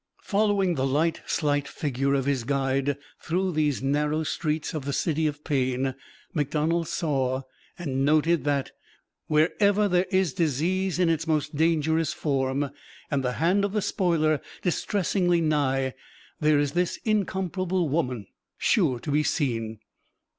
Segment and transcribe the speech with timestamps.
[0.23, 5.27] Following the light, slight figure of his guide through these narrow streets of the City
[5.27, 5.93] of Pain,
[6.33, 7.43] McDonald saw
[7.77, 8.71] and noted that
[9.27, 12.71] "Wherever there is disease in its most dangerous form,
[13.11, 15.93] and the hand of the Spoiler distressingly nigh,
[16.39, 18.25] there is this incomparable woman
[18.57, 19.81] sure to be seen.